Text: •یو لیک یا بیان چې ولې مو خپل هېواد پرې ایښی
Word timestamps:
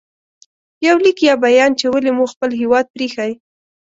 •یو 0.85 0.95
لیک 1.03 1.17
یا 1.29 1.33
بیان 1.45 1.71
چې 1.79 1.85
ولې 1.93 2.11
مو 2.17 2.25
خپل 2.33 2.49
هېواد 2.61 2.85
پرې 2.93 3.05
ایښی 3.09 3.31